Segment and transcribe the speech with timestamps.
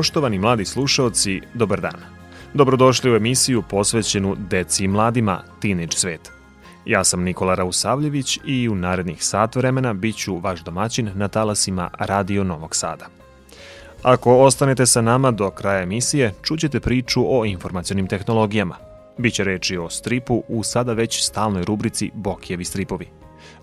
[0.00, 2.00] Poštovani mladi slušaoci, dobar dan.
[2.54, 6.32] Dobrodošli u emisiju posvećenu deci i mladima Teenage svet.
[6.86, 11.90] Ja sam Nikola Rausavljević i u narednih sat vremena bit ću vaš domaćin na talasima
[11.98, 13.06] Radio Novog Sada.
[14.02, 18.76] Ako ostanete sa nama do kraja emisije, čućete priču o informacionim tehnologijama.
[19.18, 23.08] Biće reči o stripu u sada već stalnoj rubrici Bokijevi stripovi.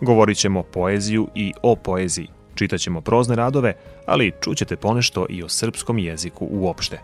[0.02, 3.74] Govorit ćemo poeziju i o poeziji, Čitaćemo prozne radove,
[4.06, 7.00] ali čućete ponešto i o srpskom jeziku uopšte.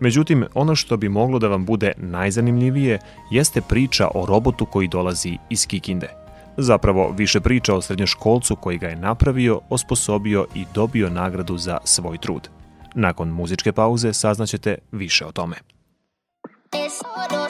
[0.00, 2.98] Međutim, ono što bi moglo da vam bude najzanimljivije
[3.30, 6.08] jeste priča o robotu koji dolazi iz Kikinde.
[6.56, 12.18] Zapravo, više priča o srednjoškolcu koji ga je napravio, osposobio i dobio nagradu za svoj
[12.18, 12.48] trud.
[12.94, 15.56] Nakon muzičke pauze saznaćete više o tome.
[16.72, 17.48] Malo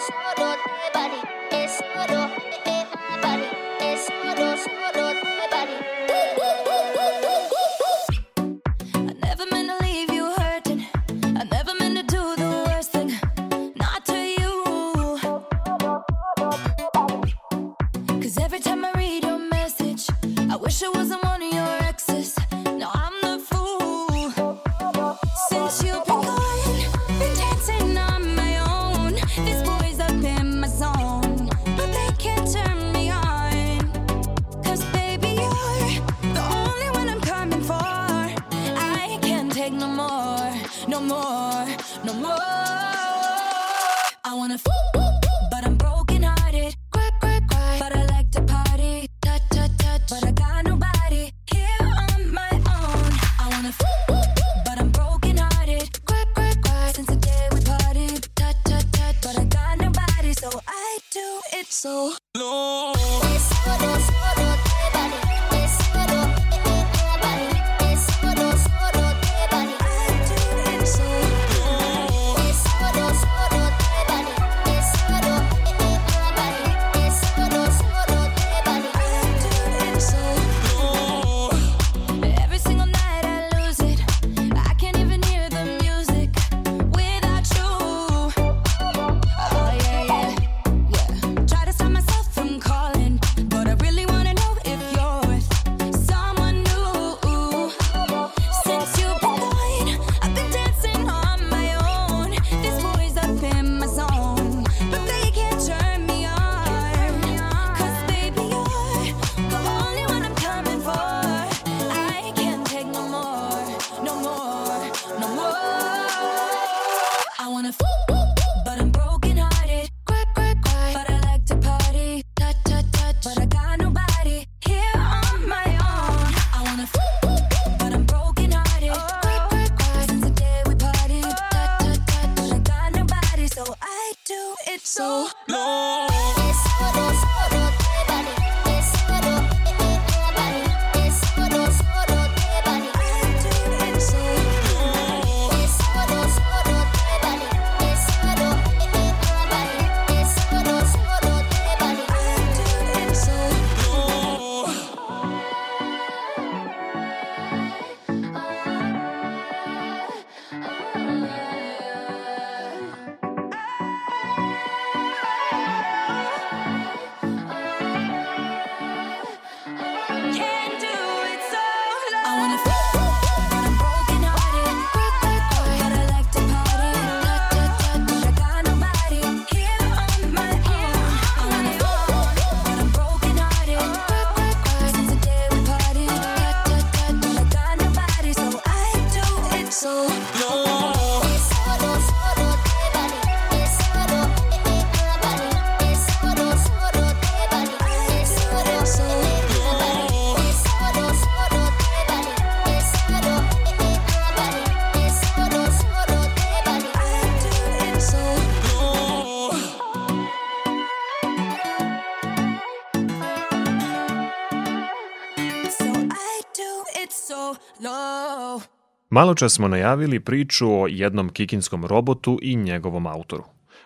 [219.35, 223.45] čas smo najavili priču o jednom kikinskom robotu i njegovom autoru.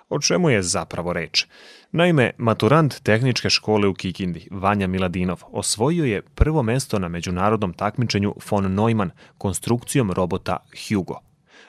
[0.09, 1.47] O čemu je zapravo reč?
[1.93, 8.35] Naime, maturant tehničke škole u Kikindi, Vanja Miladinov, osvojio je prvo mesto na međunarodnom takmičenju
[8.50, 10.56] von Neumann konstrukcijom robota
[10.88, 11.15] Hugo.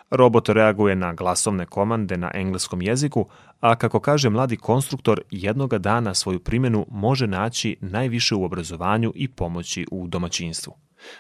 [0.10, 3.26] Robot reaguje na glasovne komande na engleskom jeziku,
[3.60, 9.28] a kako kaže mladi konstruktor, jednoga dana svoju primjenu može naći najviše u obrazovanju i
[9.28, 10.74] pomoći u domaćinstvu.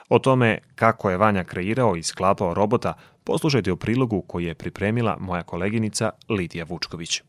[0.09, 2.93] O tome kako je Vanja kreirao i sklapao robota,
[3.23, 7.21] poslušajte u prilogu koji je pripremila moja koleginica Lidija Vučković.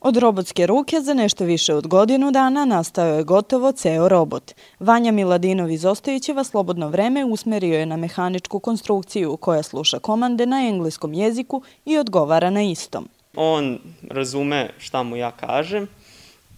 [0.00, 4.52] Od robotske ruke za nešto više od godinu dana nastao je gotovo ceo robot.
[4.78, 10.68] Vanja Miladinov iz Ostojićeva slobodno vreme usmerio je na mehaničku konstrukciju koja sluša komande na
[10.68, 13.08] engleskom jeziku i odgovara na istom.
[13.36, 13.78] On
[14.10, 15.88] razume šta mu ja kažem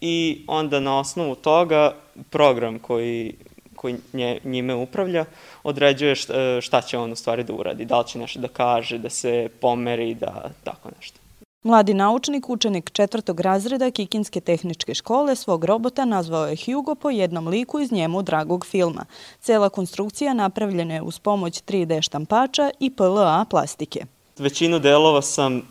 [0.00, 1.94] i onda na osnovu toga
[2.30, 3.34] program koji
[3.82, 5.24] koji nje, njime upravlja,
[5.62, 7.84] određuje šta, šta će on u stvari da uradi.
[7.84, 11.18] Da li će nešto da kaže, da se pomeri, da tako nešto.
[11.64, 17.48] Mladi naučnik, učenik četvrtog razreda Kikinske tehničke škole, svog robota nazvao je Hugo po jednom
[17.48, 19.04] liku iz njemu dragog filma.
[19.40, 24.04] Cela konstrukcija napravljena je uz pomoć 3D štampača i PLA plastike.
[24.38, 25.62] Većinu delova sam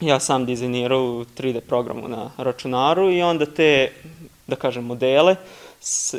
[0.00, 3.92] ja sam dizajnirao u 3D programu na računaru i onda te,
[4.46, 5.36] da kažem, modele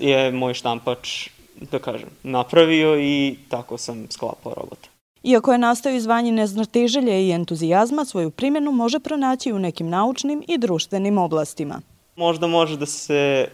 [0.01, 1.29] je moj štampač,
[1.71, 4.89] da kažem, napravio i tako sam sklapao robota.
[5.23, 10.57] Iako je nastao izvanje neznatiželje i entuzijazma, svoju primjenu može pronaći u nekim naučnim i
[10.57, 11.81] društvenim oblastima.
[12.15, 13.47] Možda može da se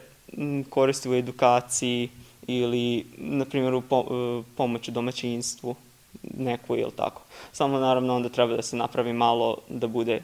[0.70, 2.10] koristi u edukaciji
[2.48, 5.76] ili, na primjer, u e, pomoću domaćinstvu
[6.38, 7.22] neku ili tako.
[7.52, 10.22] Samo naravno onda treba da se napravi malo da bude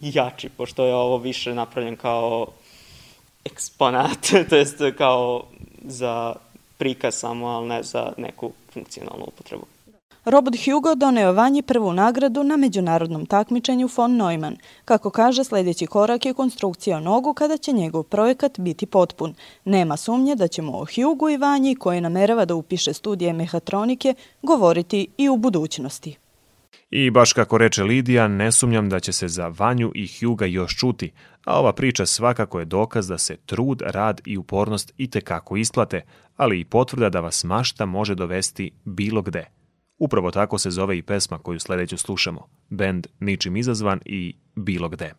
[0.00, 2.46] jači, pošto je ovo više napravljen kao
[3.52, 5.42] eksponat, to jest kao
[5.84, 6.34] za
[6.78, 9.66] prikaz samo, ali ne za neku funkcionalnu upotrebu.
[10.24, 14.56] Robot Hugo doneo Vanji prvu nagradu na međunarodnom takmičenju von Neumann.
[14.84, 19.34] Kako kaže, sledeći korak je konstrukcija nogu kada će njegov projekat biti potpun.
[19.64, 25.06] Nema sumnje da ćemo o Hugo i Vanji, koji namerava da upiše studije mehatronike, govoriti
[25.18, 26.16] i u budućnosti.
[26.90, 30.76] I baš kako reče Lidija, ne sumnjam da će se za Vanju i Huga još
[30.76, 31.12] čuti,
[31.44, 36.02] a ova priča svakako je dokaz da se trud, rad i upornost i tekako isplate,
[36.36, 39.44] ali i potvrda da vas mašta može dovesti bilo gde.
[39.98, 45.12] Upravo tako se zove i pesma koju sledeću slušamo, bend Ničim izazvan i Bilo gde.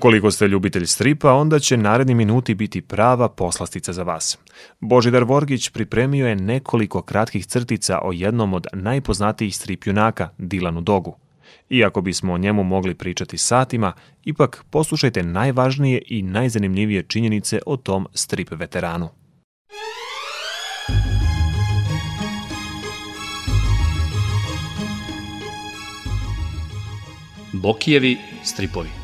[0.00, 4.38] Ukoliko ste ljubitelj stripa, onda će naredni minuti biti prava poslastica za vas.
[4.80, 11.16] Božidar Vorgić pripremio je nekoliko kratkih crtica o jednom od najpoznatijih strip junaka, Dilanu Dogu.
[11.70, 13.92] Iako bismo o njemu mogli pričati satima,
[14.24, 19.08] ipak poslušajte najvažnije i najzanimljivije činjenice o tom strip veteranu.
[27.52, 28.99] Bokijevi stripovi.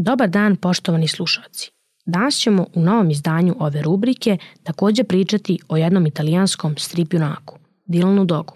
[0.00, 1.70] Dobar dan, poštovani slušalci.
[2.06, 8.26] Danas ćemo u novom izdanju ove rubrike takođe pričati o jednom italijanskom strip junaku, Dylanu
[8.26, 8.54] Dogu.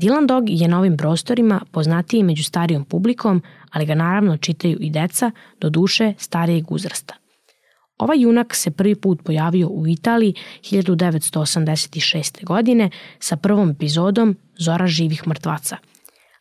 [0.00, 4.90] Dylan Dog je na ovim prostorima poznatiji među starijom publikom, ali ga naravno čitaju i
[4.90, 5.30] deca,
[5.60, 7.14] do duše starijeg uzrasta.
[7.98, 12.44] Ovaj junak se prvi put pojavio u Italiji 1986.
[12.44, 15.76] godine sa prvom epizodom Zora živih mrtvaca.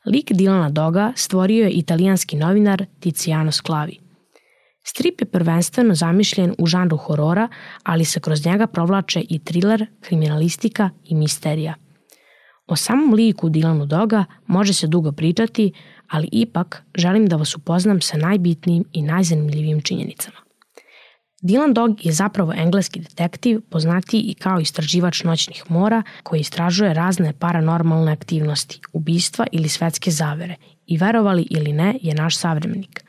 [0.06, 4.03] Lik Dilana Doga stvorio je italijanski novinar Tiziano Sclavi.
[4.84, 7.48] Strip je prvenstveno zamišljen u žanru horora,
[7.84, 11.74] ali se kroz njega provlače i thriller, kriminalistika i misterija.
[12.68, 15.72] O samom liku Dilanu Doga može se dugo pričati,
[16.08, 20.38] ali ipak želim da vas upoznam sa najbitnijim i najzanimljivijim činjenicama.
[21.44, 27.34] Dylan Dog je zapravo engleski detektiv, poznatiji i kao istraživač noćnih mora, koji istražuje razne
[27.40, 30.56] paranormalne aktivnosti, ubistva ili svetske zavere
[30.88, 33.03] i verovali ili ne je naš savremenik.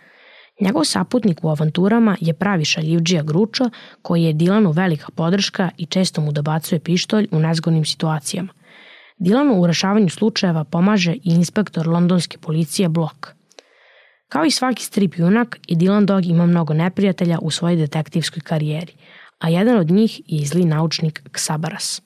[0.60, 3.70] Njegov saputnik u avanturama je pravi šaljivđija Gručo,
[4.02, 8.52] koji je Dilanu velika podrška i često mu dobacuje pištolj u nezgodnim situacijama.
[9.18, 13.26] Dilanu u rešavanju slučajeva pomaže i inspektor londonske policije Block.
[14.28, 18.92] Kao i svaki strip junak, i Dylan Dog ima mnogo neprijatelja u svojoj detektivskoj karijeri,
[19.38, 22.02] a jedan od njih je i zli naučnik Ksabaras.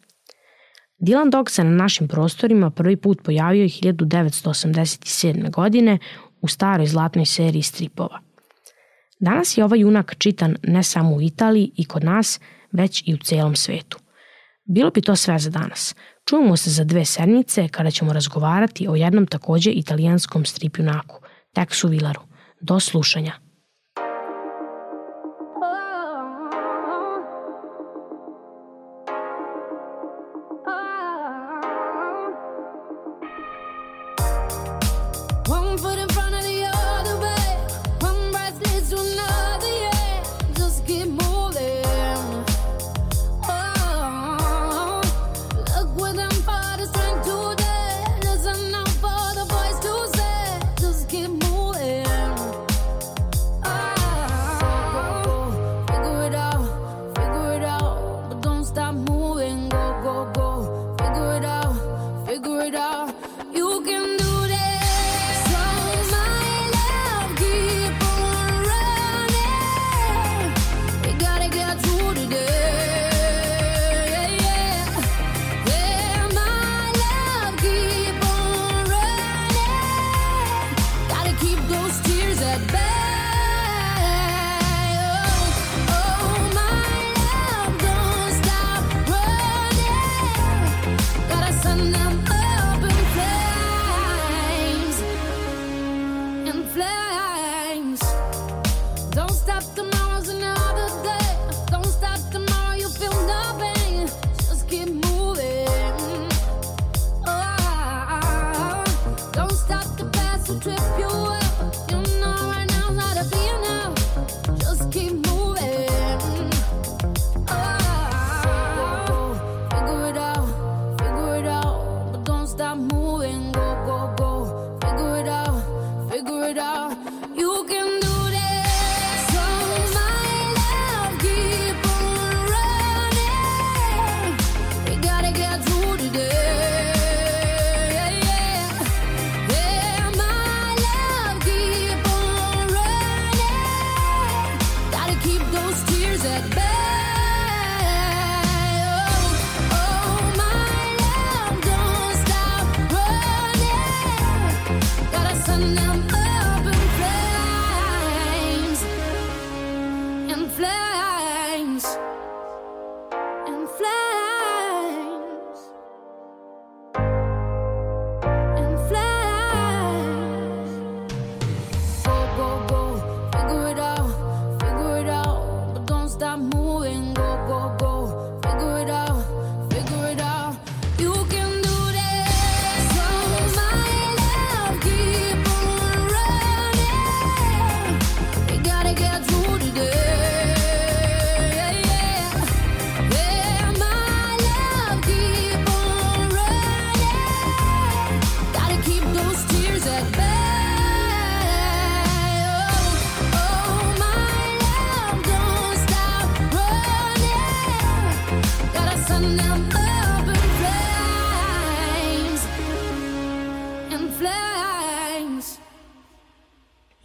[1.00, 5.50] Dylan Dog se na našim prostorima prvi put pojavio 1987.
[5.50, 5.99] godine
[6.40, 8.27] u staroj zlatnoj seriji stripova.
[9.18, 12.40] Danas je ovaj junak čitan ne samo u Italiji i kod nas,
[12.72, 13.98] već i u celom svetu.
[14.64, 15.94] Bilo bi to sve za danas.
[16.25, 21.20] Čujemo se za dve sedmice kada ćemo razgovarati o jednom takođe italijanskom strip junaku,
[21.54, 22.20] Texu Villaru.
[22.60, 23.48] Do slušanja.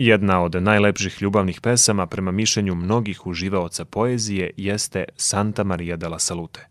[0.05, 6.67] Jedna od najlepših ljubavnih pesama prema mišljenju mnogih uživaoca poezije jeste Santa Maria della Salute.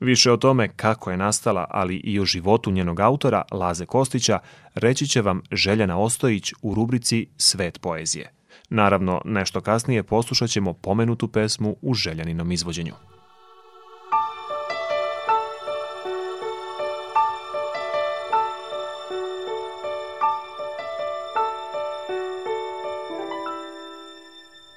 [0.00, 4.38] Više o tome kako je nastala, ali i o životu njenog autora, Laze Kostića,
[4.74, 8.32] reći će vam Željana Ostojić u rubrici Svet poezije.
[8.70, 12.94] Naravno, nešto kasnije poslušat ćemo pomenutu pesmu u Željaninom izvođenju.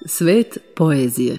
[0.10, 1.38] Svet poezije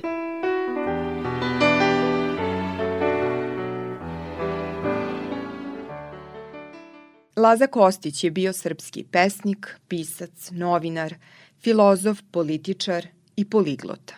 [7.36, 11.14] Laza Kostić je bio srpski pesnik, pisac, novinar,
[11.60, 14.14] filozof, političar i poliglota.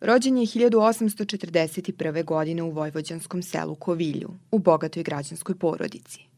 [0.00, 2.24] Rođen je 1841.
[2.24, 6.33] godine u vojvođanskom selu Kovilju, u bogatoj građanskoj porodici.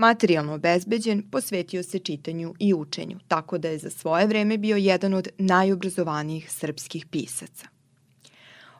[0.00, 5.14] Materijalno obezbeđen, posvetio se čitanju i učenju, tako da je za svoje vreme bio jedan
[5.14, 7.66] od najobrazovanijih srpskih pisaca.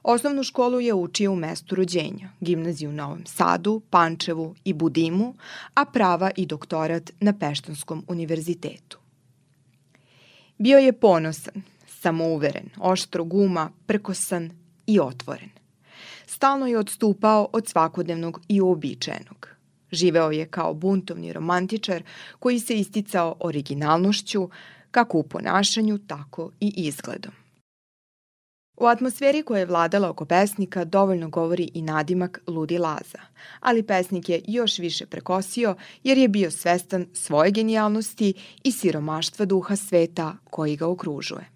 [0.03, 5.35] Osnovnu školu je učio u mestu rođenja, gimnaziju u Novom Sadu, Pančevu i Budimu,
[5.75, 8.99] a prava i doktorat na Peštanskom univerzitetu.
[10.59, 14.51] Bio je ponosan, samouveren, oštro guma, prkosan
[14.87, 15.51] i otvoren.
[16.27, 19.48] Stalno je odstupao od svakodnevnog i uobičajenog.
[19.93, 22.03] Živeo je kao buntovni romantičar
[22.39, 24.49] koji se isticao originalnošću,
[24.91, 27.33] kako u ponašanju, tako i izgledom.
[28.81, 33.19] U atmosferi koja je vladala oko pesnika dovoljno govori i nadimak Ludi Laza,
[33.61, 39.77] ali pesnik je još više prekosio jer je bio svestan svoje genijalnosti i siromaštva duha
[39.77, 41.49] sveta koji ga okružuje.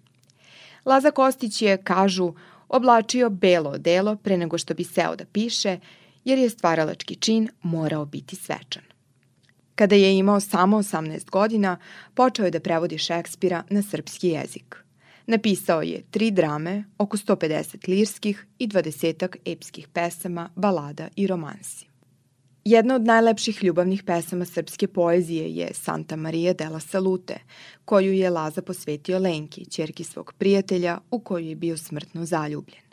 [0.85, 2.33] Laza Kostić je, kažu,
[2.69, 5.79] oblačio belo delo pre nego što bi seo da piše,
[6.25, 8.83] jer je stvaralački čin morao biti svečan.
[9.75, 11.77] Kada je imao samo 18 godina,
[12.13, 14.75] počeo je da prevodi Šekspira na srpski jezik.
[15.27, 21.85] Napisao je tri drame, oko 150 lirskih i 20 epskih pesama, balada i romansi.
[22.65, 27.39] Jedna od najlepših ljubavnih pesama srpske poezije je Santa Maria della Salute,
[27.85, 32.92] koju je Laza posvetio Lenki, čerki svog prijatelja u koju je bio smrtno zaljubljen.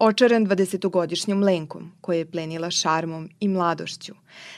[0.00, 4.14] Očaran 20-godišnjom Lenkom, koja je plenila šarmom i mladošću,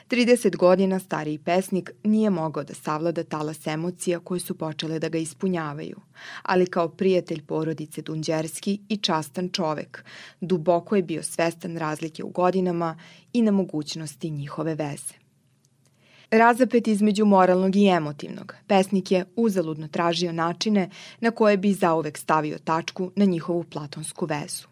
[0.09, 5.19] 30 godina stariji pesnik nije mogao da savlada talas emocija koje su počele da ga
[5.19, 5.97] ispunjavaju,
[6.43, 10.05] ali kao prijatelj porodice Dunđerski i častan čovek,
[10.41, 12.99] duboko je bio svestan razlike u godinama
[13.33, 15.15] i na mogućnosti njihove veze.
[16.31, 22.59] Razapet između moralnog i emotivnog, pesnik je uzaludno tražio načine na koje bi zauvek stavio
[22.59, 24.71] tačku na njihovu platonsku vezu.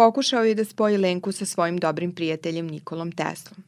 [0.00, 3.62] Pokušao je da spoji Lenku sa svojim dobrim prijateljem Nikolom Teslom.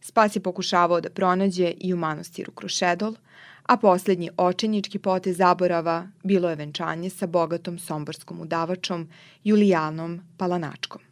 [0.00, 3.14] Spas je pokušavao da pronađe i u manastiru Krušedol,
[3.62, 9.08] a poslednji očenjički pote zaborava bilo je venčanje sa bogatom somborskom udavačom
[9.44, 11.02] Julijanom Palanačkom.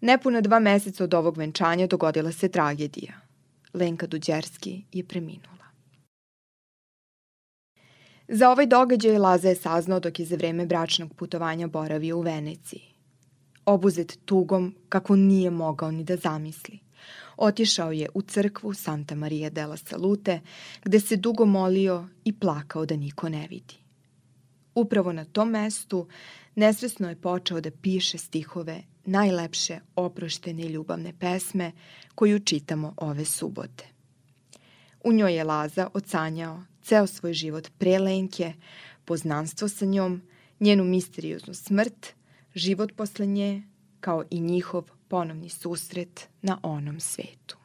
[0.00, 3.12] Nepuna dva meseca od ovog venčanja dogodila se tragedija.
[3.74, 5.68] Lenka Duđerski je preminula.
[8.28, 12.93] Za ovaj događaj Laza je saznao dok je za vreme bračnog putovanja boravio u Veneciji
[13.66, 16.78] obuzet tugom kako nije mogao ni da zamisli.
[17.36, 20.40] Otišao je u crkvu Santa Maria della Salute,
[20.84, 23.74] gde se dugo molio i plakao da niko ne vidi.
[24.74, 26.08] Upravo na tom mestu
[26.54, 31.72] nesvesno je počeo da piše stihove najlepše oproštene ljubavne pesme
[32.14, 33.84] koju čitamo ove subote.
[35.04, 38.52] U njoj je Laza ocanjao ceo svoj život pre Lenke,
[39.04, 40.22] poznanstvo sa njom,
[40.60, 42.06] njenu misterioznu smrt–
[42.54, 43.62] život posle nje,
[44.00, 47.63] kao i njihov ponovni susret na onom svetu.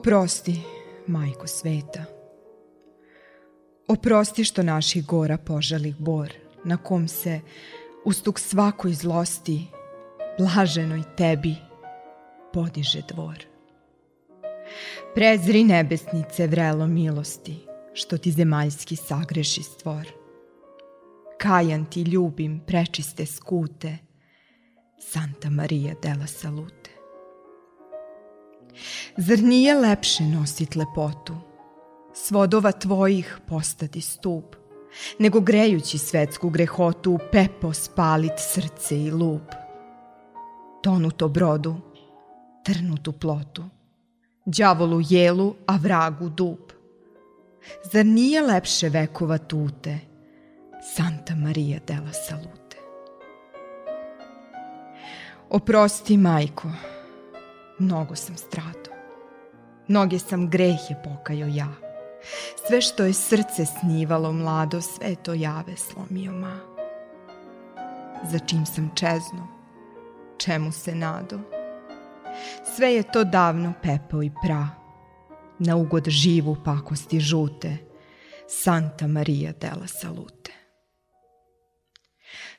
[0.00, 0.60] Oprosti,
[1.06, 2.04] majko sveta.
[3.88, 6.32] Oprosti što naših gora požali bor,
[6.64, 7.40] na kom se,
[8.04, 9.66] ustuk svakoj zlosti,
[10.38, 11.54] blaženoj tebi,
[12.52, 13.44] podiže dvor.
[15.14, 17.56] Prezri nebesnice vrelo milosti,
[17.92, 20.06] što ti zemaljski sagreši stvor.
[21.38, 23.96] Kajan ti ljubim prečiste skute,
[24.98, 26.79] Santa Maria della Salute.
[29.16, 31.36] Zar nije lepše nosit lepotu?
[32.14, 34.56] Svodova tvojih postati stup,
[35.18, 39.42] nego grejući svetsku grehotu, pepo spalit srce i lub.
[40.82, 41.76] Tonuto brodu,
[42.64, 43.64] trnutu plotu,
[44.44, 46.58] đavolu jelu, a vragu dub.
[47.92, 49.98] Zar nije lepše vekova tute,
[50.96, 52.76] Santa Maria della Salute?
[55.50, 56.68] Oprosti, majko,
[57.80, 58.90] mnogo sam strado.
[59.88, 61.68] Mnoge sam grehe pokajao ja.
[62.66, 66.58] Sve što je srce snivalo mlado, sve to jave slomio ma.
[68.30, 69.48] Za čim sam čezno,
[70.38, 71.40] čemu se nado?
[72.76, 74.68] Sve je to davno pepeo i pra,
[75.58, 77.76] na ugod živu pakosti žute,
[78.48, 80.52] Santa Maria della Salute.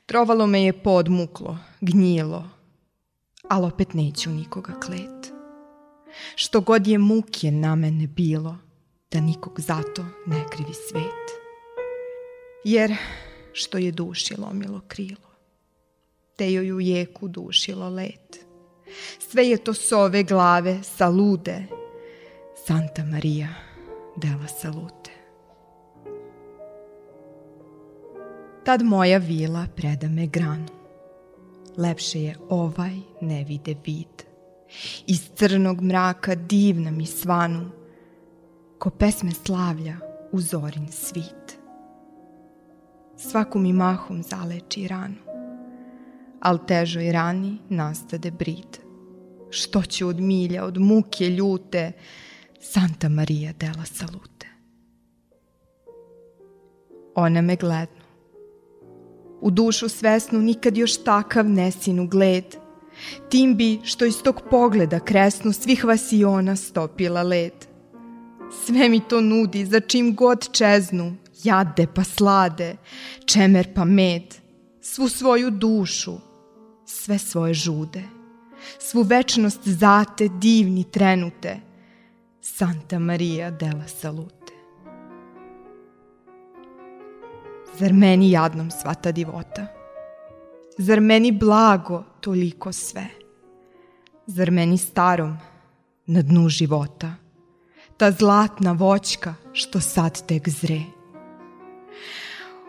[0.06, 2.44] Trovalo me je podmuklo, gnjilo,
[3.48, 5.32] ali opet neću nikoga klet.
[6.34, 8.56] Što god je muke na mene bilo,
[9.10, 11.42] da nikog zato ne krivi svet.
[12.64, 12.94] Jer
[13.52, 15.32] što je duši lomilo krilo,
[16.36, 18.38] te joj u jeku dušilo let.
[19.18, 21.66] Sve je to s ove glave salude,
[22.66, 23.48] Santa Maria
[24.16, 25.10] della Salute.
[28.64, 30.81] Tad moja vila preda me granu.
[31.76, 34.22] Lepše je ovaj ne vide vid.
[35.06, 37.70] Iz crnog mraka divna mi svanu,
[38.78, 39.96] ko pesme slavlja
[40.32, 41.58] u zorin svit.
[43.16, 45.16] Svaku mi mahom zaleči ranu,
[46.40, 48.78] al težoj rani nastade brid.
[49.50, 51.92] Što ću od milja, od muke ljute,
[52.60, 54.46] Santa Maria della Salute.
[57.14, 58.01] Ona me glednu.
[59.42, 62.44] U dušu svesnu nikad još takav nesinu gled,
[63.28, 67.52] tim bi što iz tog pogleda kresnu svih vasiona stopila led.
[68.66, 72.76] Sve mi to nudi, za čim god čeznu, jade pa slade,
[73.24, 74.22] čemer pa med,
[74.80, 76.12] svu svoju dušu,
[76.86, 78.02] sve svoje žude,
[78.78, 81.60] svu večnost zate divni trenute,
[82.40, 84.41] Santa Maria della Salute.
[87.78, 89.66] Zar meni jadnom sva ta divota?
[90.78, 93.06] Zar meni blago toliko sve?
[94.26, 95.36] Zar meni starom
[96.06, 97.14] na dnu života?
[97.96, 100.80] Ta zlatna voćka što sad tek zre.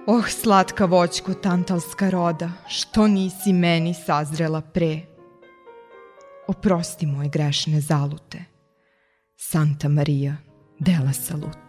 [0.08, 5.02] Oh, slatka voćko tantalska roda, što nisi meni sazrela pre?
[6.48, 8.44] Oprosti moje grešne zalute,
[9.38, 10.36] Santa Maria
[10.80, 11.63] della Salute.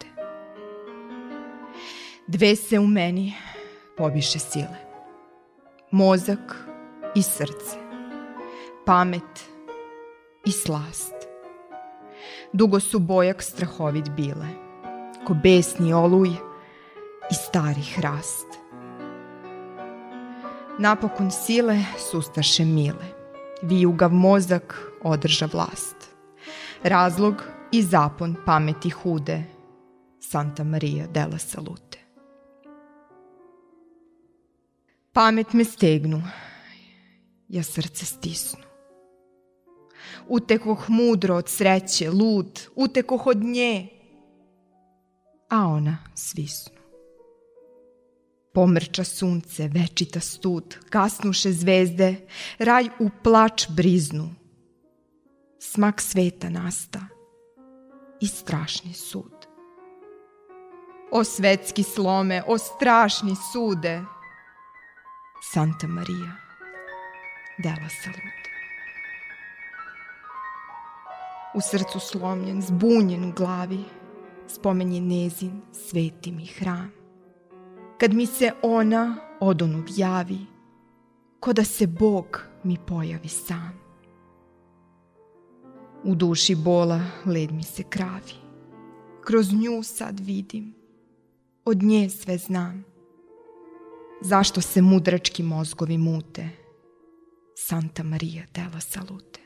[2.26, 3.34] Dve se u meni
[3.96, 4.78] pobiše sile.
[5.90, 6.68] Mozak
[7.14, 7.76] i srce.
[8.86, 9.44] Pamet
[10.46, 11.14] i slast.
[12.52, 14.48] Dugo su bojak strahovit bile,
[15.26, 16.28] ko besni oluj
[17.30, 18.46] i stari hrast.
[20.78, 21.78] Napokon sile
[22.10, 23.06] sustaše mile,
[23.62, 25.96] vijugav mozak održa vlast.
[26.82, 27.34] Razlog
[27.72, 29.42] i zapon pameti hude,
[30.20, 31.93] Santa Maria della Salute.
[35.14, 36.22] Pamet me stegnu,
[37.48, 38.64] ja srce stisnu.
[40.28, 43.88] Utekoh mudro od sreće, lud, utekoh od nje,
[45.50, 46.74] a ona svisnu.
[48.54, 52.16] Pomrča sunce, večita stud, kasnuše zvezde,
[52.58, 54.34] raj u plač briznu.
[55.60, 57.06] Smak sveta nasta
[58.20, 59.46] i strašni sud.
[61.10, 64.02] O svetski slome, o strašni sude,
[65.52, 66.36] Santa Maria
[67.58, 68.50] della Salute.
[71.54, 73.84] U srcu slomljen, zbunjen u glavi,
[74.48, 76.92] spomen je nezin, sveti mi hram.
[78.00, 80.46] Kad mi se ona odonud javi,
[81.40, 83.80] ko da se Bog mi pojavi sam.
[86.04, 88.34] U duši bola led mi se kravi,
[89.24, 90.74] kroz nju sad vidim,
[91.64, 92.93] od nje sve znam.
[94.26, 96.48] Zašto se mudrački mozgovi mute?
[97.54, 99.40] Santa Maria della Salute.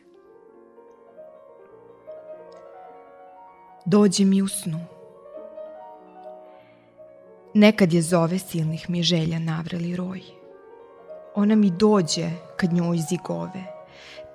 [3.86, 4.80] Dođe mi u snu.
[7.54, 10.22] Nekad je zove silnih mi želja navreli roj.
[11.34, 13.64] Ona mi dođe kad njoj zigove,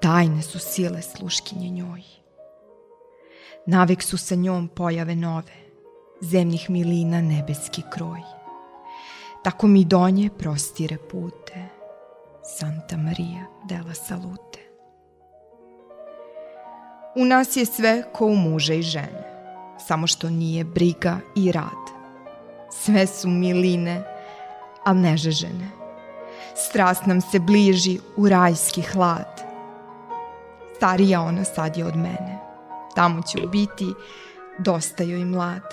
[0.01, 2.01] tajne su sile sluškinje njoj.
[3.65, 5.53] Navek su sa njom pojave nove,
[6.21, 8.42] zemnih milina nebeski kroj.
[9.43, 11.67] Tako mi donje prostire pute,
[12.59, 14.59] Santa Maria della Salute.
[17.15, 19.23] U nas je sve ko u muže i žene,
[19.87, 21.83] samo što nije briga i rad.
[22.71, 24.03] sve su miline,
[24.85, 25.69] al nežežene.
[26.55, 29.41] Strast nam se bliži u rajski hlad.
[30.75, 32.39] Starija ona sad je od mene.
[32.95, 33.93] Tamo će biti
[34.57, 35.63] dosta joj mlad,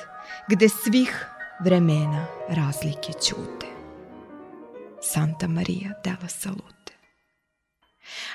[0.48, 1.26] gde svih
[1.64, 3.66] vremena razlike ćute.
[5.02, 6.92] Santa Maria della Salute.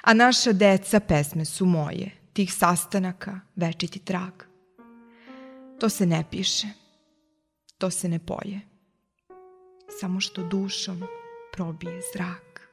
[0.02, 4.34] A naša deca pesme su moje, tih sastanaka večiti trag.
[5.80, 6.68] To se ne piše,
[7.78, 8.62] to se ne poje,
[10.00, 11.04] samo što dušom
[11.54, 12.70] probije zrak.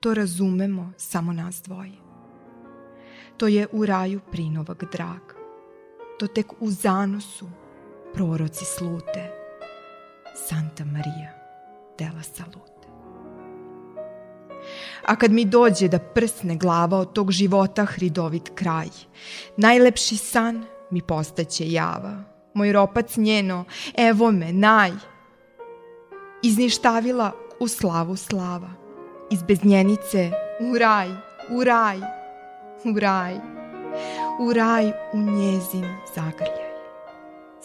[0.00, 1.96] To razumemo samo nas dvoje.
[3.36, 5.20] To je u raju prinovak drag.
[6.18, 7.46] To tek u zanosu
[8.14, 9.32] proroci slute.
[10.48, 11.32] Santa Maria
[11.98, 12.86] della Salute.
[15.06, 18.88] A kad mi dođe da prsne glava od tog života hridovit kraj,
[19.56, 22.22] najlepši san mi postaće java.
[22.54, 23.64] Moj ropac njeno,
[23.96, 24.90] evo me, naj.
[26.42, 28.70] Izništavila u slavu slava.
[29.30, 31.08] Iz beznjenice u raj,
[31.50, 31.98] u raj,
[32.84, 33.34] u raj.
[34.40, 36.65] U raj u njezin zagrljaj.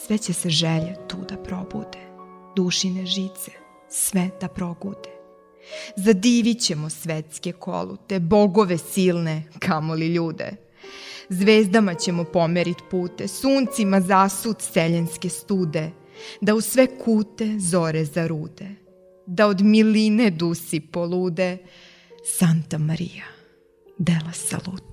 [0.05, 1.99] Sve će se želje tu da probude.
[2.55, 3.51] Dušine žice,
[3.89, 5.09] sve da progude.
[5.95, 10.51] Zadivit ćemo svetske kolute, bogove silne, kamoli ljude.
[11.29, 15.91] Zvezdama ćemo pomerit pute, suncima zasud seljenske stude,
[16.41, 18.69] da u sve kute zore zarude,
[19.25, 21.57] da od miline dusi polude,
[22.37, 23.25] Santa Maria
[23.97, 24.90] della Salute.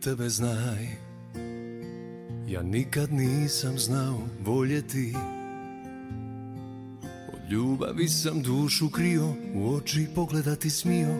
[0.00, 0.86] Tebe znaj.
[2.48, 5.14] Ja nikad nisam znao voljeti
[7.32, 11.16] Od ljubavi sam dušu krio U oči pogledati smio.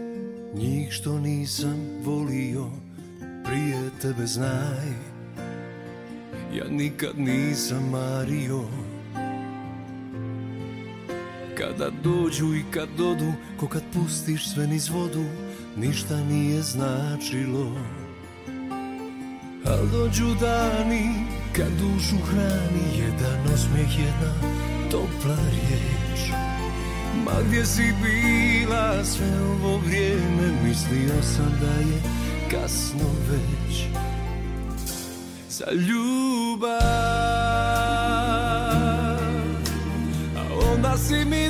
[0.54, 2.66] Njih što nisam volio
[3.44, 4.88] Prije tebe znaj.
[6.54, 8.64] Ja nikad nisam mario.
[11.58, 15.24] Kada dođu i kad dodu Ko kad pustiš sve niz vodu
[15.76, 17.99] Ništa nije značilo
[19.66, 21.08] Al dođu dani
[21.56, 24.32] kad dušu hrani Jedan osmijeh, jedna
[24.90, 26.30] topla riječ.
[27.24, 32.02] Ma gdje si bila sve ovo vrijeme Mislio sam da je
[32.50, 33.84] kasno već.
[35.48, 36.70] Za ljubav
[40.36, 41.49] A onda si mi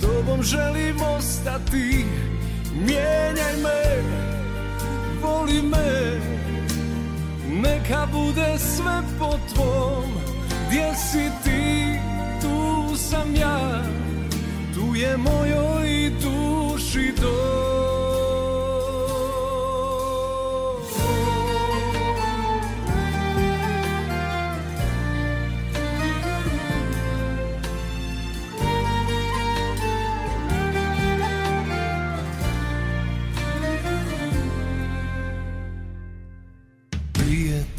[0.00, 2.04] tobom želim ostati.
[2.74, 4.02] Mijenjaj me,
[5.22, 6.20] voli me.
[7.48, 10.04] Neka bude sve po tvom.
[10.68, 11.98] Gdje si ti,
[12.40, 13.82] tu sam ja.
[14.74, 17.79] Tu je mojoj duši dom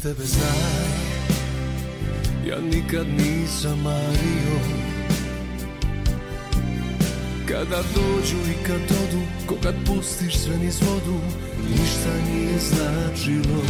[0.02, 1.12] tebe znaj.
[2.48, 4.58] Ja nikad nisam mario.
[7.48, 11.20] Kada dođu i kad odu Ko kad pustiš sve niz vodu
[11.70, 13.62] Ništa nije značilo.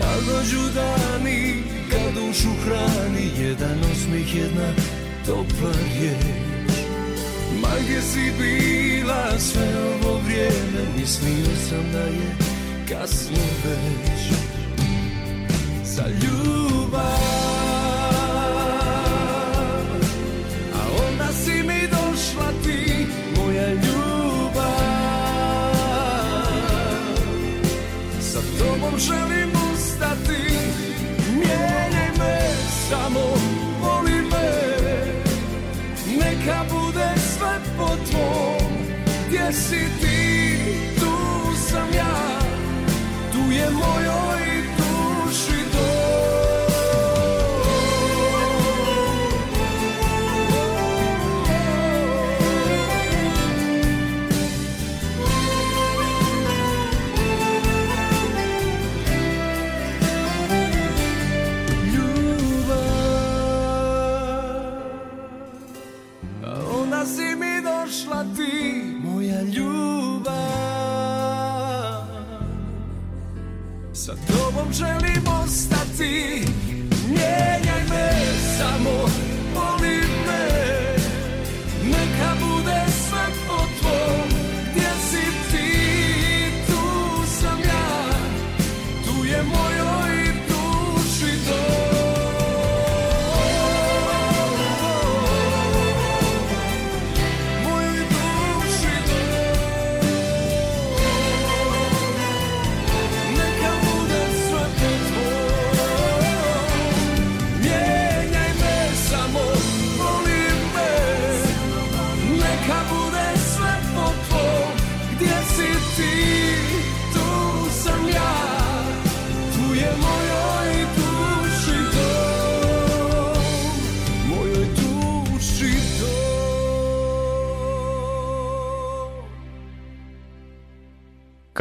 [0.00, 4.68] A dođu dani Kad dušu hrani Jedan osmih, jedna
[5.26, 6.24] topla riječ.
[7.62, 12.55] Ma gdje si bila sve ovo vrijeme Mislio sam da je
[12.88, 14.32] kasno već
[15.84, 16.65] Za ljubav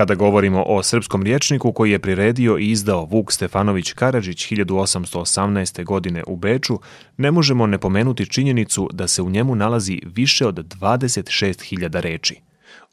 [0.06, 5.84] Kada govorimo o srpskom riječniku koji je priredio i izdao Vuk Stefanović Karadžić 1818.
[5.84, 6.80] godine u Beču,
[7.18, 12.36] ne možemo ne pomenuti činjenicu da se u njemu nalazi više od 26.000 reči.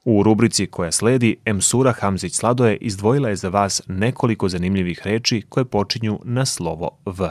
[0.05, 5.65] U rubrici koja sledi, Emsura Hamzić Sladoje izdvojila je za vas nekoliko zanimljivih reči koje
[5.65, 7.31] počinju na slovo V.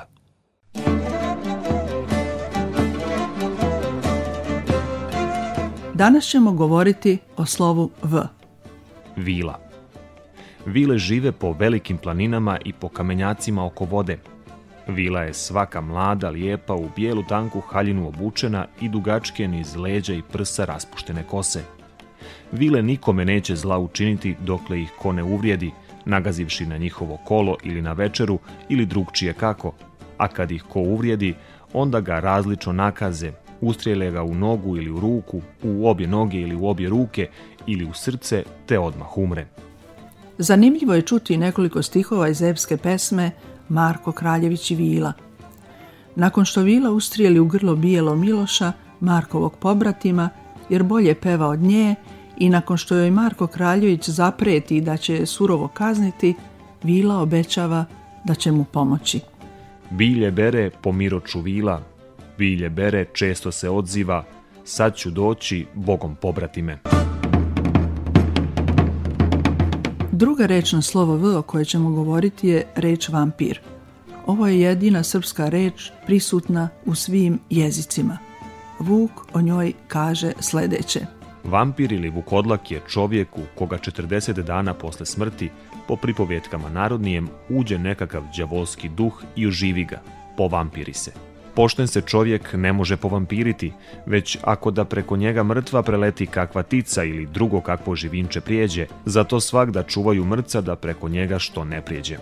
[5.94, 8.22] Danas ćemo govoriti o slovu V.
[9.16, 9.71] Vila.
[10.66, 14.18] Vile žive po velikim planinama i po kamenjacima oko vode.
[14.88, 20.22] Vila je svaka mlada, lijepa, u bijelu tanku haljinu obučena i dugačke niz leđa i
[20.32, 21.64] prsa raspuštene kose.
[22.52, 25.72] Vile nikome neće zla učiniti dokle ih ko ne uvrijedi,
[26.06, 28.40] nagazivši na njihovo kolo ili na večeru
[28.70, 29.74] ili drugčije kako,
[30.18, 31.34] a kad ih ko uvrijedi,
[31.74, 33.32] onda ga različno nakaze,
[33.62, 37.30] ustrijele ga u nogu ili u ruku, u obje noge ili u obje ruke
[37.68, 39.48] ili u srce, te odmah umre.
[40.42, 43.32] Zanimljivo je čuti nekoliko stihova iz epske pesme
[43.70, 45.14] Marko Kraljević i Vila.
[46.16, 50.30] Nakon što Vila ustrijeli u grlo bijelo Miloša, Markovog pobratima,
[50.70, 51.96] jer bolje peva od nje,
[52.38, 56.36] i nakon što joj Marko Kraljević zapreti da će je surovo kazniti,
[56.84, 57.86] Vila obećava
[58.24, 59.20] da će mu pomoći.
[59.90, 61.82] Bilje bere po miroču vila,
[62.38, 64.24] bilje bere često se odziva,
[64.64, 67.11] sad ću doći, Bogom pobrati me.
[70.22, 73.60] Druga reč na slovo V o kojoj ćemo govoriti je reč vampir.
[74.26, 78.18] Ovo je jedina srpska reč prisutna u svim jezicima.
[78.80, 81.00] Vuk o njoj kaže sledeće.
[81.44, 85.50] Vampir ili vukodlak je čovjek u koga 40 dana posle smrti,
[85.88, 90.02] po pripovjetkama narodnijem, uđe nekakav đavolski duh i oživi ga,
[90.38, 91.31] povampiri se.
[91.56, 93.74] Pošten se čovjek ne može povampiriti,
[94.06, 99.40] već ako da preko njega mrtva preleti kakva tica ili drugo kakvo živinče prijeđe, zato
[99.40, 102.18] svak da čuvaju mrca da preko njega što ne prijeđe.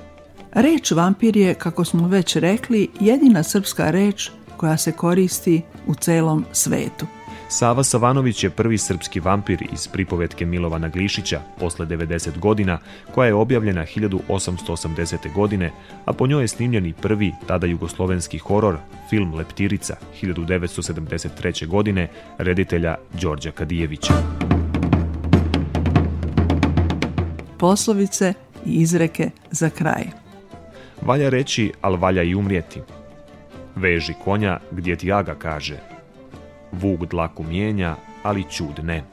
[0.54, 6.46] Reč vampir je, kako smo već rekli, jedina srpska reč koja se koristi u celom
[6.52, 7.06] svetu.
[7.52, 12.80] Sava Savanović je prvi srpski vampir iz pripovetke Milovana Glišića posle 90 godina,
[13.12, 15.34] koja je objavljena 1880.
[15.34, 15.72] godine,
[16.06, 18.78] a po njoj je snimljen i prvi, tada jugoslovenski horor,
[19.10, 21.68] film Leptirica 1973.
[21.68, 24.14] godine, reditelja Đorđa Kadijevića.
[27.58, 28.34] Poslovice
[28.66, 30.04] i izreke za kraj.
[31.02, 32.82] Valja reći, al valja i umrijeti.
[33.76, 35.99] Veži konja gdje ti aga kaže.
[36.72, 39.04] Vuk dlaku mijenja, ali čud ne.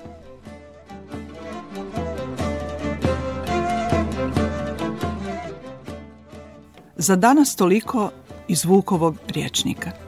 [6.96, 8.10] Za danas toliko
[8.48, 10.05] iz Vukovog riječnika.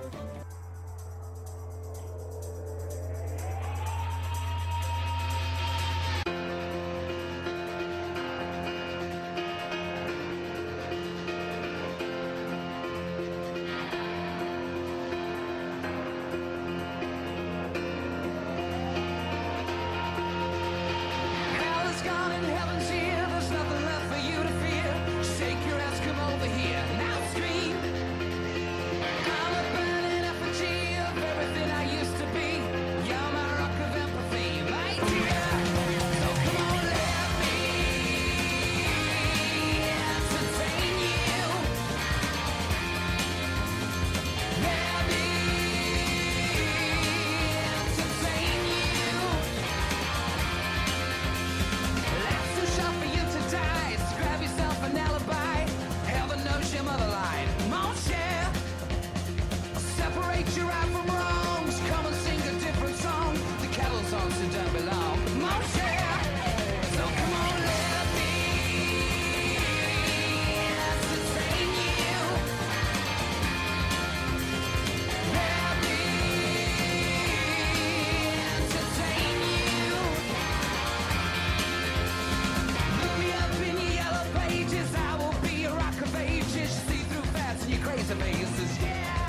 [88.81, 89.29] yeah.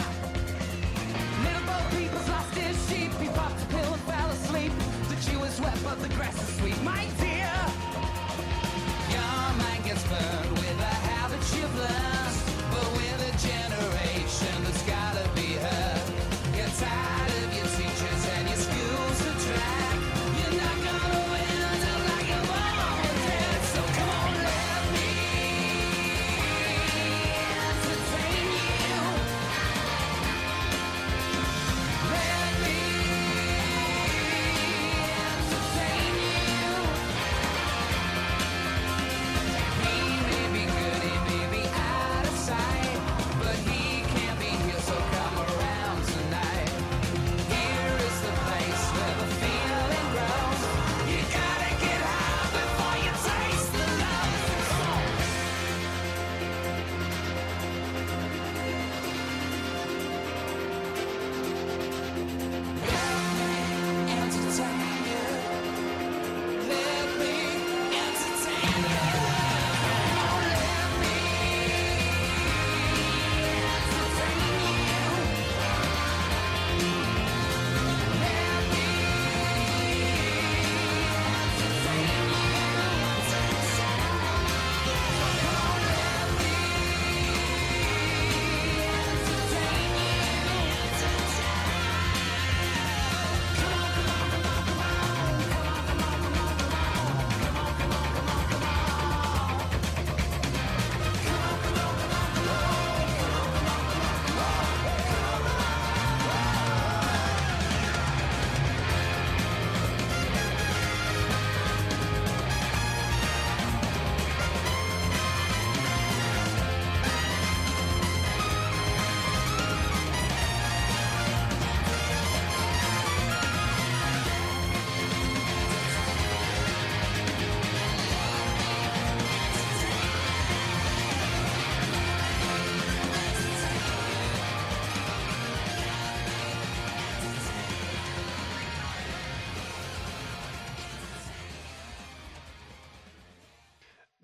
[1.44, 1.66] Little
[2.30, 3.12] lost his sheep.
[3.20, 4.72] He popped a pill and fell asleep.
[5.10, 6.82] The is wet, but the grass is sweet.
[6.82, 7.29] My dear.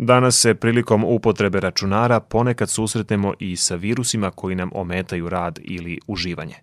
[0.06, 5.99] Danas se prilikom upotrebe računara ponekad susretnemo i sa virusima koji nam ometaju rad ili
[6.08, 6.56] uživanje.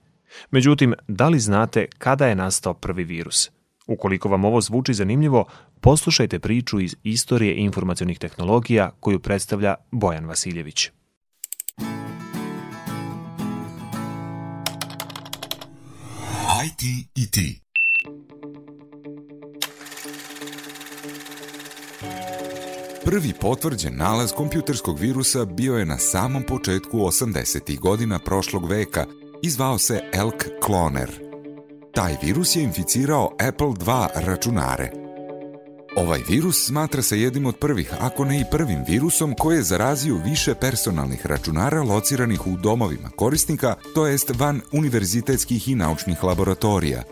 [0.50, 3.50] Međutim, da li znate kada je nastao prvi virus?
[3.86, 5.44] Ukoliko vam ovo zvuči zanimljivo,
[5.80, 10.90] poslušajte priču iz istorije informacionih tehnologija koju predstavlja Bojan Vasiljević.
[16.66, 16.82] IT
[17.14, 17.62] i ti.
[23.04, 27.80] Prvi potvrđen nalaz kompjuterskog virusa bio je na samom početku 80.
[27.80, 29.06] godina prošlog veka
[29.42, 31.10] i zvao se Elk Cloner.
[31.94, 34.90] Taj virus je inficirao Apple II računare.
[35.96, 40.20] Ovaj virus smatra se jednim od prvih, ako ne i prvim virusom koji je zarazio
[40.24, 47.02] više personalnih računara lociranih u domovima korisnika, to jest van univerzitetskih i naučnih laboratorija.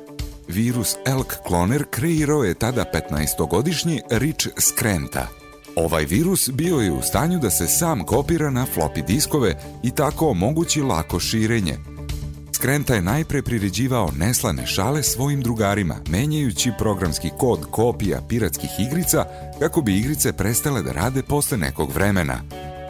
[0.48, 5.28] Virus Elk Cloner kreirao je tada 15-godišnji Rich Skrenta–
[5.84, 10.28] Ovaj virus bio je u stanju da se sam kopira na floppy diskove i tako
[10.28, 11.76] omogući lako širenje.
[12.54, 19.24] Skrenta je najpre priređivao neslane šale svojim drugarima, menjajući programski kod kopija piratskih igrica
[19.58, 22.40] kako bi igrice prestale da rade posle nekog vremena.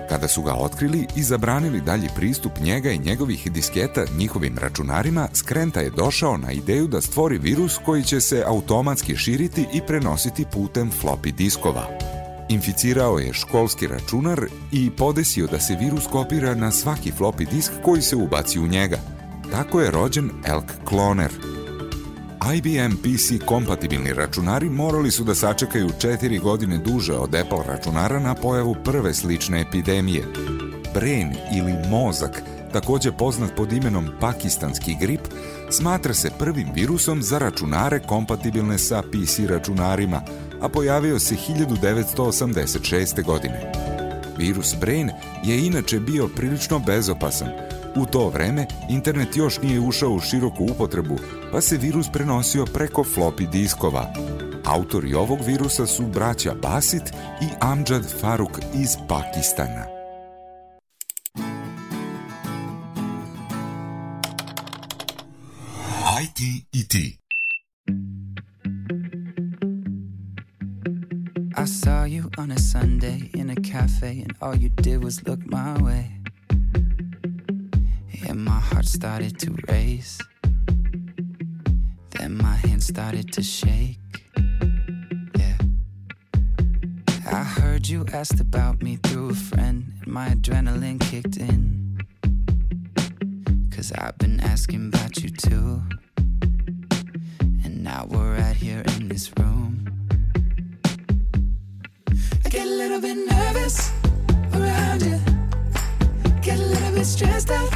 [0.08, 5.80] Kada su ga otkrili i zabranili dalji pristup njega i njegovih disketa njihovim računarima, Skrenta
[5.80, 10.90] je došao na ideju da stvori virus koji će se automatski širiti i prenositi putem
[11.02, 12.19] floppy diskova.
[12.50, 14.40] Inficirao je školski računar
[14.72, 18.98] i podesio da se virus kopira na svaki floppy disk koji se ubaci u njega.
[19.50, 21.30] Tako je rođen Elk Cloner.
[22.56, 28.34] IBM PC kompatibilni računari morali su da sačekaju četiri godine duže od Apple računara na
[28.34, 30.24] pojavu prve slične epidemije.
[30.94, 32.42] Brain ili mozak,
[32.72, 35.20] takođe poznat pod imenom pakistanski grip,
[35.70, 40.22] smatra se prvim virusom za računare kompatibilne sa PC računarima,
[40.60, 43.24] a pojavio se 1986.
[43.24, 43.72] godine.
[44.38, 45.10] Virus Brain
[45.44, 47.48] je inače bio prilično bezopasan.
[47.96, 51.18] U to vreme internet još nije ušao u široku upotrebu,
[51.52, 54.12] pa se virus prenosio preko floppy diskova.
[54.64, 57.10] Autori ovog virusa su braća Basit
[57.42, 59.99] i Amjad Faruk iz Pakistana.
[66.40, 66.64] I
[71.66, 75.78] saw you on a Sunday in a cafe, and all you did was look my
[75.82, 76.10] way.
[78.26, 80.18] And my heart started to race.
[82.12, 83.98] Then my hands started to shake.
[85.36, 85.58] Yeah.
[87.30, 91.98] I heard you asked about me through a friend, and my adrenaline kicked in.
[93.70, 95.82] Cause I've been asking about you too.
[97.82, 99.86] Now we're right here in this room.
[102.44, 103.90] I get a little bit nervous
[104.52, 105.18] around you.
[106.42, 107.72] Get a little bit stressed out.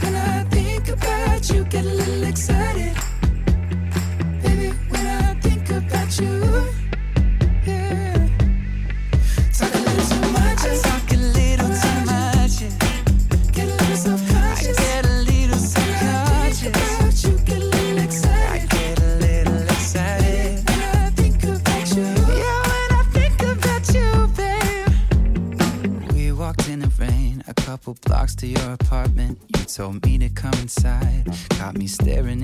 [0.00, 3.01] When I think about you, get a little excited.
[29.72, 31.24] Told me to come inside.
[31.58, 32.42] Got me staring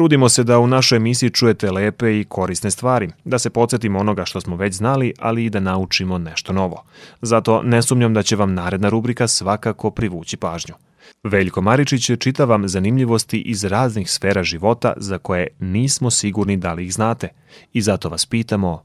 [0.00, 4.24] Trudimo se da u našoj emisiji čujete lepe i korisne stvari, da se podsjetimo onoga
[4.24, 6.84] što smo već znali, ali i da naučimo nešto novo.
[7.22, 10.74] Zato ne sumnjam da će vam naredna rubrika svakako privući pažnju.
[11.22, 16.84] Veljko Maričić čita vam zanimljivosti iz raznih sfera života za koje nismo sigurni da li
[16.84, 17.28] ih znate.
[17.72, 18.82] I zato vas pitamo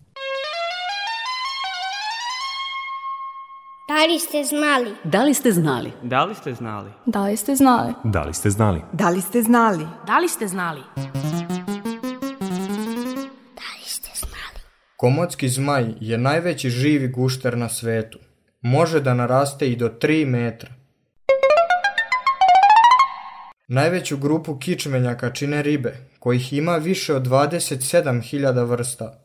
[3.88, 4.94] Da li ste znali?
[5.04, 5.92] Da li ste znali?
[6.04, 6.92] Da li ste znali?
[7.04, 7.94] Da li ste znali?
[8.04, 8.82] Da li ste znali?
[8.94, 9.92] Da li ste znali?
[10.04, 10.82] Da li ste znali?
[14.98, 18.20] Komotski zmaj je najveći živi gušter na svetu.
[18.62, 20.70] Može da naraste i do 3 metra.
[23.68, 29.25] Najveću grupu kičmenjaka čine ribe, kojih ima više od 27.000 vrsta.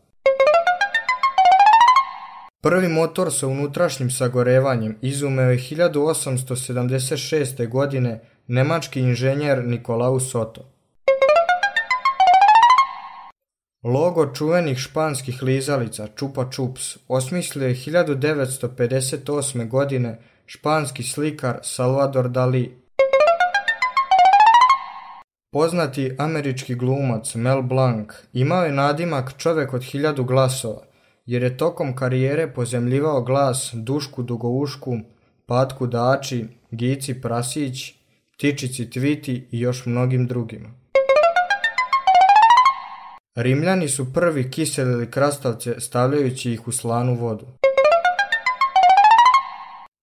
[2.62, 7.68] Prvi motor sa unutrašnjim sagorevanjem izumeo je 1876.
[7.68, 10.72] godine nemački inženjer Nikolaus Otto.
[13.84, 19.68] Logo čuvenih španskih lizalica Chupa Chups osmislio je 1958.
[19.68, 22.80] godine španski slikar Salvador Dali.
[25.52, 30.89] Poznati američki glumac Mel Blanc imao je nadimak čovek od hiljadu glasova,
[31.30, 34.98] jer je tokom karijere pozemljivao glas Dušku Dugoušku,
[35.46, 37.94] Patku Dači, Gici Prasić,
[38.36, 40.68] Tičici Tviti i još mnogim drugima.
[43.34, 47.46] Rimljani su prvi kiselili krastavce stavljajući ih u slanu vodu.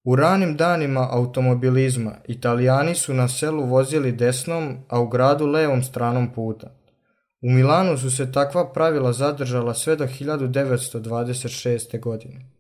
[0.03, 6.33] U ranim danima automobilizma Italijani su na selu vozili desnom, a u gradu levom stranom
[6.33, 6.67] puta.
[7.41, 11.99] U Milanu su se takva pravila zadržala sve do 1926.
[11.99, 12.56] godine.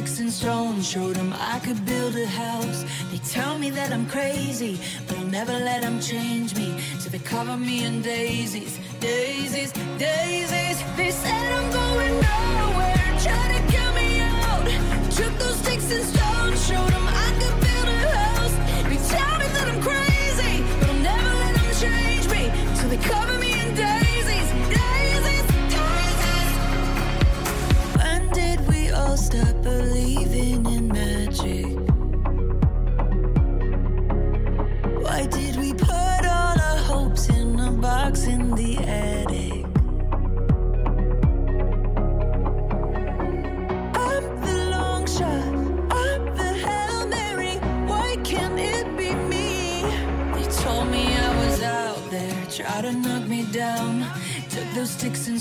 [0.00, 2.84] Sticks and stones, showed them I could build a house.
[3.10, 6.80] They tell me that I'm crazy, but I'll never let them change me.
[6.98, 10.78] So they cover me in daisies, daisies, daisies.
[10.96, 14.64] They said I'm going nowhere, try to get me out.
[15.10, 16.29] Took those sticks and stones,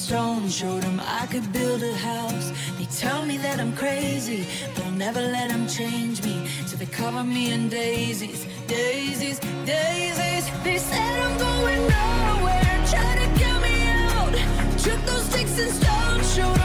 [0.10, 2.52] stones, showed them I could build a house.
[2.80, 4.44] They tell me that I'm crazy,
[4.74, 6.48] but I'll never let them change me.
[6.66, 10.46] So they cover me in daisies, daisies, daisies.
[10.64, 13.76] They said I'm going nowhere, try to get me
[14.08, 14.34] out.
[14.86, 16.59] Took those sticks and stones, showed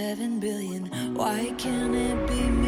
[0.00, 0.86] seven billion.
[1.14, 2.59] Why can't it be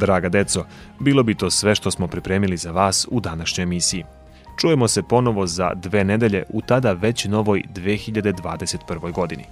[0.00, 0.64] Draga deco,
[0.98, 4.04] bilo bi to sve što smo pripremili za vas u današnjoj emisiji.
[4.60, 9.12] Čujemo se ponovo za dve nedelje u tada već novoj 2021.
[9.12, 9.44] godini.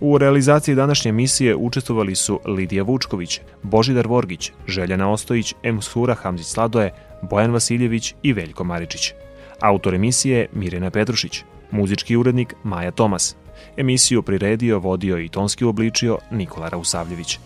[0.00, 6.92] U realizaciji današnje emisije učestvovali su Lidija Vučković, Božidar Vorgić, Željana Ostojić, Emshura Hamzić Sladoje,
[7.22, 9.12] Bojan Vasiljević i Veljko Maričić.
[9.60, 13.36] Autor emisije je Mirjana Petrušić, muzički urednik Maja Tomas.
[13.76, 17.38] Emisiju priredio, vodio i tonski obličio Nikola Rausavljević.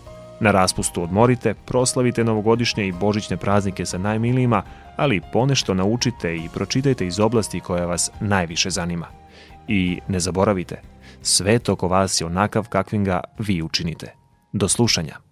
[0.44, 4.62] Na raspustu odmorite, proslavite novogodišnje i božićne praznike sa najmilijima,
[4.96, 9.06] ali ponešto naučite i pročitajte iz oblasti koja vas najviše zanima.
[9.68, 10.80] I ne zaboravite,
[11.22, 14.14] svet oko vas je onakav kakvim ga vi učinite.
[14.52, 15.23] Do slušanja.